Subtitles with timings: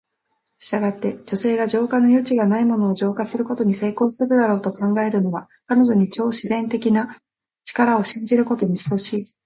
[0.57, 7.19] したがって、女性が浄化の余地がないものを浄化することに成功するだろうと考えるのは、彼女に超自然的な
[7.65, 9.31] 力を信じることに等しい。